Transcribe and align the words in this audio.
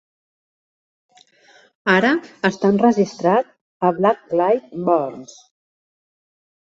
Ara 1.97 2.09
està 2.51 2.71
enregistrat 2.75 3.53
a 3.91 3.95
Black 4.01 4.37
Light 4.41 4.75
Burns. 4.89 5.37